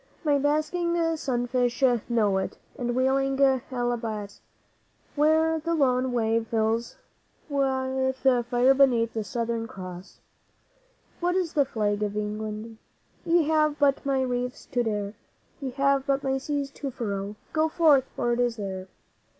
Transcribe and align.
'My 0.23 0.39
basking 0.39 0.97
sunfish 1.15 1.83
know 2.09 2.37
it, 2.39 2.57
and 2.75 2.95
wheeling 2.95 3.39
albatross, 3.71 4.41
Where 5.15 5.59
the 5.59 5.75
lone 5.75 6.11
wave 6.11 6.47
fills 6.47 6.97
with 7.47 8.17
fire 8.47 8.73
beneath 8.73 9.13
the 9.13 9.23
Southern 9.23 9.67
Cross. 9.67 10.19
What 11.19 11.35
is 11.35 11.53
the 11.53 11.65
Flag 11.65 12.01
of 12.01 12.17
England? 12.17 12.79
Ye 13.27 13.43
have 13.43 13.77
but 13.77 14.03
my 14.03 14.23
reefs 14.23 14.65
to 14.71 14.81
dare, 14.81 15.13
Ye 15.61 15.69
have 15.73 16.07
but 16.07 16.23
my 16.23 16.39
seas 16.39 16.71
to 16.71 16.89
furrow. 16.89 17.35
Go 17.53 17.69
forth, 17.69 18.05
for 18.15 18.33
it 18.33 18.39
is 18.39 18.55
there! 18.55 18.87